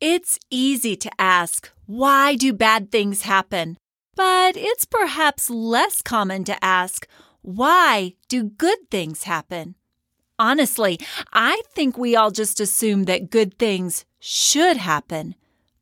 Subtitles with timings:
[0.00, 3.76] It's easy to ask, why do bad things happen?
[4.16, 7.06] But it's perhaps less common to ask,
[7.42, 9.74] why do good things happen?
[10.38, 10.98] Honestly,
[11.34, 15.34] I think we all just assume that good things should happen.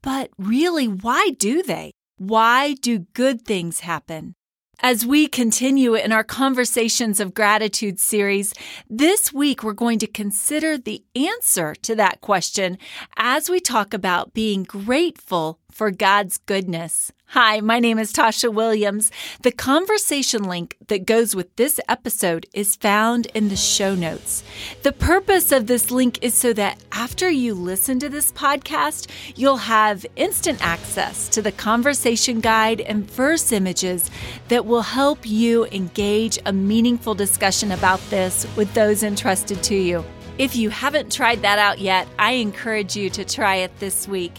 [0.00, 1.90] But really, why do they?
[2.16, 4.34] Why do good things happen?
[4.80, 8.52] As we continue in our Conversations of Gratitude series,
[8.90, 12.76] this week we're going to consider the answer to that question
[13.16, 17.10] as we talk about being grateful for God's goodness.
[17.28, 19.10] Hi, my name is Tasha Williams.
[19.42, 24.44] The conversation link that goes with this episode is found in the show notes.
[24.84, 29.56] The purpose of this link is so that after you listen to this podcast, you'll
[29.56, 34.12] have instant access to the conversation guide and verse images
[34.46, 40.04] that will help you engage a meaningful discussion about this with those entrusted to you.
[40.36, 44.32] If you haven't tried that out yet, I encourage you to try it this week.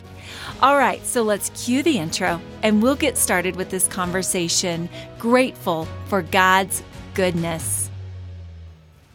[0.62, 4.90] All right, so let's cue the intro and we'll get started with this conversation.
[5.18, 6.84] Grateful for God's
[7.14, 7.90] goodness.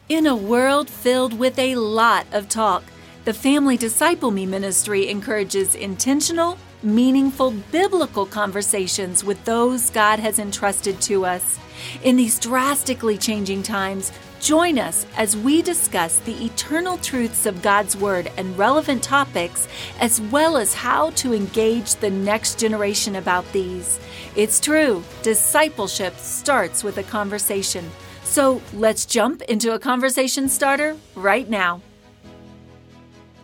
[0.08, 2.83] In a world filled with a lot of talk,
[3.27, 11.00] the Family Disciple Me ministry encourages intentional, meaningful biblical conversations with those God has entrusted
[11.03, 11.59] to us.
[12.03, 17.97] In these drastically changing times, join us as we discuss the eternal truths of God's
[17.97, 24.01] Word and relevant topics, as well as how to engage the next generation about these.
[24.36, 27.91] It's true, discipleship starts with a conversation.
[28.25, 31.83] So let's jump into a conversation starter right now.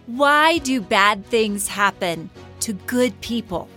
[0.06, 3.68] Why do bad things happen to good people?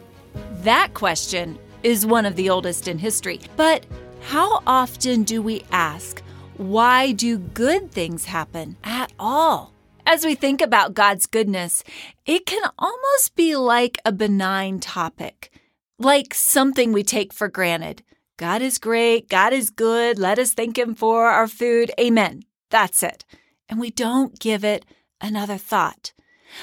[0.62, 3.86] That question is one of the oldest in history, but
[4.22, 6.22] how often do we ask,
[6.58, 9.74] why do good things happen at all?
[10.06, 11.84] As we think about God's goodness,
[12.26, 15.52] it can almost be like a benign topic,
[15.98, 18.04] like something we take for granted.
[18.38, 21.92] God is great, God is good, let us thank Him for our food.
[22.00, 22.44] Amen.
[22.70, 23.26] That's it.
[23.68, 24.86] And we don't give it
[25.22, 26.14] another thought.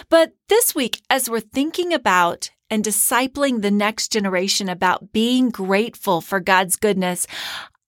[0.09, 6.21] But this week, as we're thinking about and discipling the next generation about being grateful
[6.21, 7.27] for God's goodness,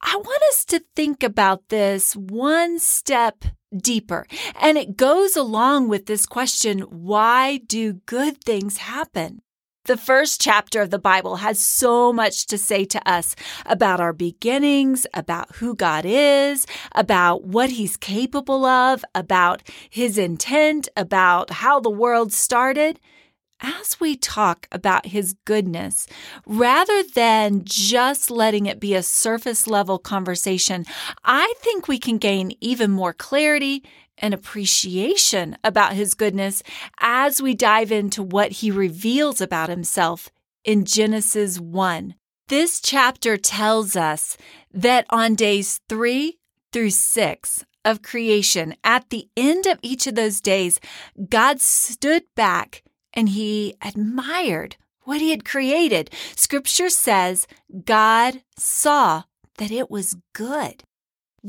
[0.01, 3.45] I want us to think about this one step
[3.77, 4.27] deeper.
[4.61, 9.43] And it goes along with this question why do good things happen?
[9.89, 13.35] The first chapter of the Bible has so much to say to us
[13.65, 20.91] about our beginnings, about who God is, about what He's capable of, about His intent,
[20.95, 23.01] about how the world started.
[23.63, 26.07] As we talk about his goodness,
[26.47, 30.85] rather than just letting it be a surface level conversation,
[31.25, 33.83] I think we can gain even more clarity
[34.21, 36.63] and appreciation about his goodness
[37.01, 40.31] as we dive into what he reveals about himself
[40.65, 42.15] in Genesis 1.
[42.49, 44.37] This chapter tells us
[44.73, 46.39] that on days three
[46.73, 50.81] through six of creation, at the end of each of those days,
[51.29, 56.11] God stood back and he admired what he had created.
[56.37, 57.47] Scripture says
[57.85, 59.25] God saw
[59.57, 60.85] that it was good.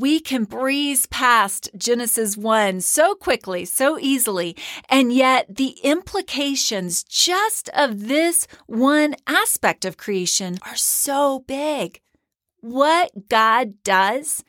[0.00, 4.56] We can breeze past Genesis 1 so quickly, so easily,
[4.88, 12.00] and yet the implications just of this one aspect of creation are so big.
[12.60, 14.42] What God does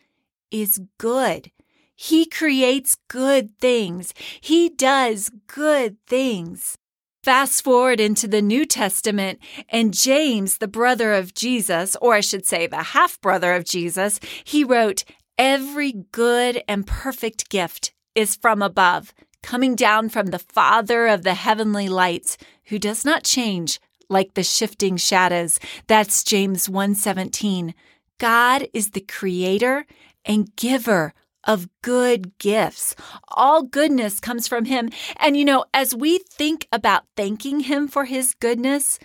[0.51, 1.51] is good.
[1.97, 4.13] He creates good things.
[4.39, 6.77] He does good things.
[7.23, 9.39] Fast forward into the New Testament,
[9.69, 14.19] and James, the brother of Jesus, or I should say the half brother of Jesus,
[14.43, 15.03] he wrote,
[15.43, 21.33] Every good and perfect gift is from above, coming down from the Father of the
[21.33, 25.59] heavenly lights, who does not change like the shifting shadows.
[25.87, 27.73] That's James 1:17.
[28.19, 29.87] God is the creator
[30.23, 31.11] and giver
[31.43, 32.95] of good gifts.
[33.29, 34.91] All goodness comes from Him.
[35.17, 38.99] And you know, as we think about thanking Him for His goodness,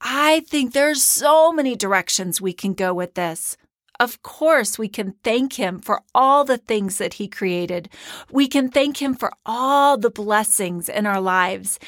[0.00, 3.56] I think there's so many directions we can go with this.
[4.00, 7.88] Of course, we can thank Him for all the things that He created.
[8.32, 11.78] We can thank Him for all the blessings in our lives.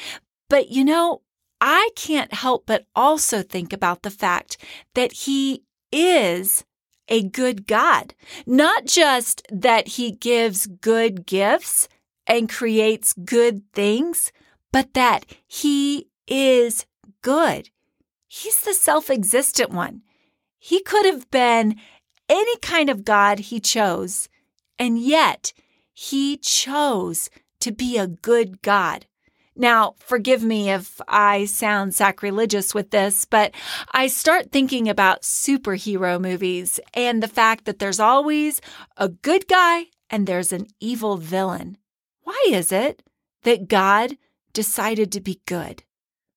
[0.49, 1.23] But you know,
[1.59, 4.57] I can't help but also think about the fact
[4.93, 6.63] that He is
[7.07, 8.13] a good God.
[8.45, 11.87] Not just that he gives good gifts
[12.25, 14.31] and creates good things,
[14.71, 16.85] but that he is
[17.21, 17.69] good.
[18.27, 20.01] He's the self existent one.
[20.57, 21.75] He could have been
[22.29, 24.29] any kind of God he chose,
[24.79, 25.53] and yet
[25.93, 27.29] he chose
[27.59, 29.05] to be a good God.
[29.55, 33.53] Now, forgive me if I sound sacrilegious with this, but
[33.91, 38.61] I start thinking about superhero movies and the fact that there's always
[38.97, 41.77] a good guy and there's an evil villain.
[42.23, 43.03] Why is it
[43.43, 44.17] that God
[44.53, 45.83] decided to be good?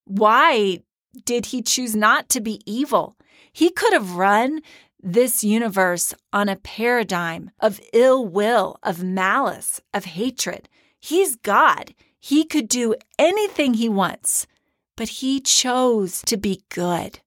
[0.05, 0.81] Why
[1.25, 3.17] did he choose not to be evil?
[3.51, 4.61] He could have run
[5.07, 10.69] this universe on a paradigm of ill will, of malice, of hatred.
[10.99, 11.95] He's God.
[12.19, 14.49] He could do anything he wants,
[14.97, 17.21] but he chose to be good.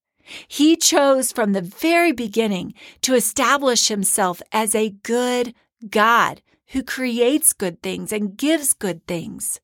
[0.47, 5.55] He chose from the very beginning to establish himself as a good
[5.89, 9.61] God who creates good things and gives good things.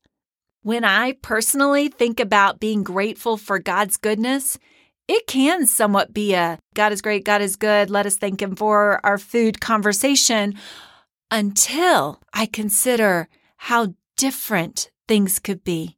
[0.62, 4.58] When I personally think about being grateful for God's goodness,
[5.08, 8.56] it can somewhat be a God is great, God is good, let us thank Him
[8.56, 10.54] for our food conversation
[11.30, 15.96] until I consider how different things could be.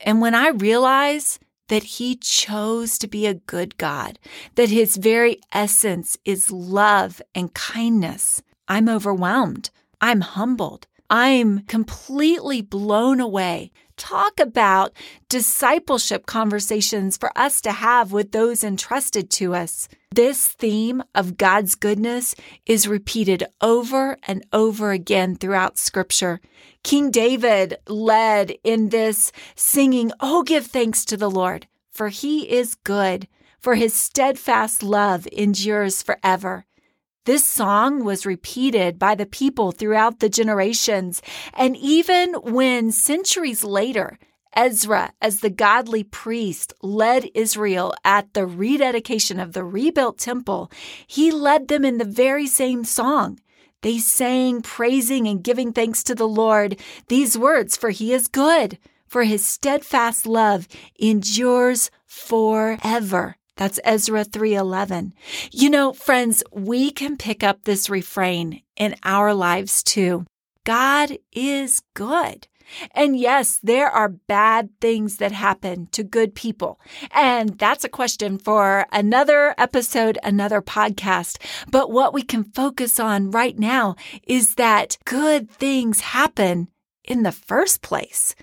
[0.00, 1.38] And when I realize
[1.68, 4.18] that He chose to be a good God,
[4.56, 9.70] that His very essence is love and kindness, I'm overwhelmed.
[10.00, 10.86] I'm humbled.
[11.08, 13.70] I'm completely blown away.
[13.96, 14.92] Talk about
[15.28, 19.88] discipleship conversations for us to have with those entrusted to us.
[20.14, 22.34] This theme of God's goodness
[22.66, 26.40] is repeated over and over again throughout Scripture.
[26.82, 32.74] King David led in this singing, Oh, give thanks to the Lord, for he is
[32.74, 33.28] good,
[33.58, 36.66] for his steadfast love endures forever.
[37.24, 41.22] This song was repeated by the people throughout the generations,
[41.54, 44.18] and even when centuries later,
[44.56, 50.68] Ezra, as the godly priest, led Israel at the rededication of the rebuilt temple,
[51.06, 53.38] he led them in the very same song.
[53.82, 58.78] They sang, praising and giving thanks to the Lord, these words, for he is good,
[59.06, 60.66] for his steadfast love
[60.98, 63.36] endures forever.
[63.62, 65.12] That's Ezra 3:11.
[65.52, 70.26] You know, friends, we can pick up this refrain in our lives too.
[70.64, 72.48] God is good.
[72.90, 76.80] And yes, there are bad things that happen to good people.
[77.12, 81.38] And that's a question for another episode, another podcast.
[81.70, 83.94] But what we can focus on right now
[84.26, 86.66] is that good things happen
[87.04, 88.34] in the first place.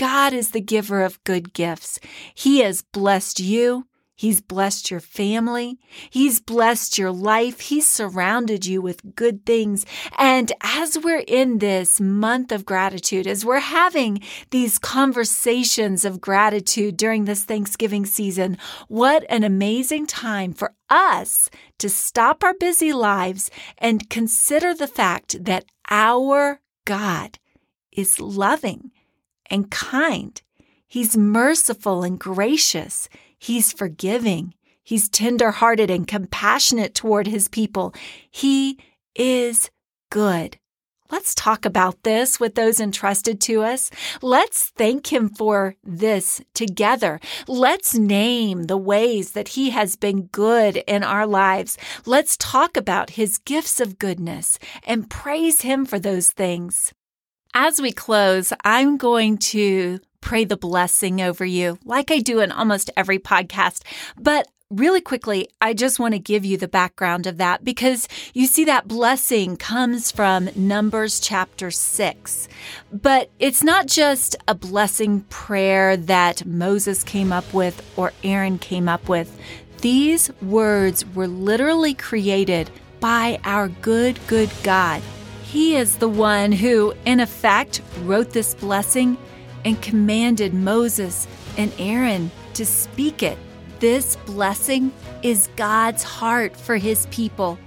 [0.00, 2.00] God is the giver of good gifts.
[2.34, 3.86] He has blessed you.
[4.16, 5.78] He's blessed your family.
[6.08, 7.60] He's blessed your life.
[7.60, 9.84] He's surrounded you with good things.
[10.16, 16.96] And as we're in this month of gratitude, as we're having these conversations of gratitude
[16.96, 18.56] during this Thanksgiving season,
[18.86, 25.44] what an amazing time for us to stop our busy lives and consider the fact
[25.44, 27.38] that our God
[27.90, 28.92] is loving
[29.50, 30.40] and kind.
[30.86, 33.08] He's merciful and gracious.
[33.44, 34.54] He's forgiving.
[34.82, 37.94] He's tenderhearted and compassionate toward his people.
[38.30, 38.78] He
[39.14, 39.68] is
[40.10, 40.56] good.
[41.10, 43.90] Let's talk about this with those entrusted to us.
[44.22, 47.20] Let's thank him for this together.
[47.46, 51.76] Let's name the ways that he has been good in our lives.
[52.06, 56.94] Let's talk about his gifts of goodness and praise him for those things.
[57.52, 62.50] As we close, I'm going to pray the blessing over you, like I do in
[62.50, 63.82] almost every podcast.
[64.18, 68.46] But really quickly, I just want to give you the background of that because you
[68.46, 72.48] see that blessing comes from Numbers chapter 6.
[72.90, 78.88] But it's not just a blessing prayer that Moses came up with or Aaron came
[78.88, 79.38] up with.
[79.82, 85.02] These words were literally created by our good, good God.
[85.42, 89.18] He is the one who, in effect, wrote this blessing
[89.64, 93.38] and commanded Moses and Aaron to speak it.
[93.80, 94.92] This blessing
[95.22, 97.58] is God's heart for his people.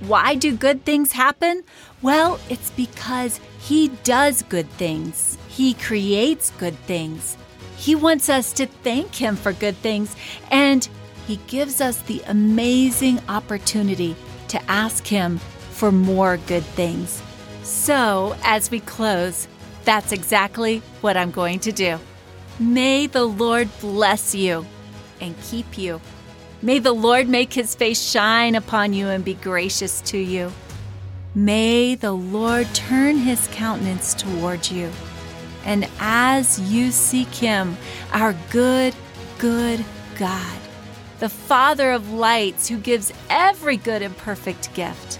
[0.00, 1.64] Why do good things happen?
[2.02, 5.38] Well, it's because he does good things.
[5.48, 7.36] He creates good things.
[7.76, 10.14] He wants us to thank him for good things,
[10.50, 10.88] and
[11.26, 14.14] he gives us the amazing opportunity
[14.48, 15.38] to ask him
[15.70, 17.22] for more good things.
[17.62, 19.48] So, as we close,
[19.84, 21.98] that's exactly what I'm going to do.
[22.58, 24.64] May the Lord bless you
[25.20, 26.00] and keep you.
[26.62, 30.52] May the Lord make his face shine upon you and be gracious to you.
[31.34, 34.90] May the Lord turn his countenance toward you.
[35.64, 37.76] And as you seek him,
[38.12, 38.94] our good,
[39.38, 39.84] good
[40.16, 40.58] God,
[41.18, 45.18] the Father of lights who gives every good and perfect gift,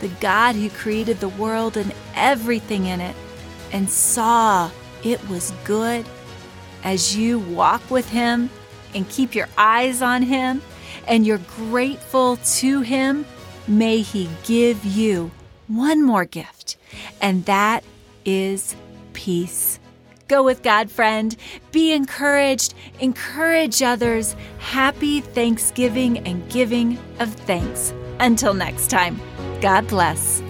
[0.00, 3.16] the God who created the world and everything in it,
[3.72, 4.70] and saw
[5.04, 6.06] it was good,
[6.84, 8.50] as you walk with Him
[8.94, 10.62] and keep your eyes on Him
[11.06, 13.26] and you're grateful to Him,
[13.68, 15.30] may He give you
[15.68, 16.76] one more gift,
[17.20, 17.82] and that
[18.24, 18.76] is
[19.12, 19.80] peace.
[20.28, 21.36] Go with God, friend.
[21.70, 22.74] Be encouraged.
[22.98, 24.34] Encourage others.
[24.58, 27.94] Happy Thanksgiving and giving of thanks.
[28.18, 29.20] Until next time,
[29.60, 30.42] God bless.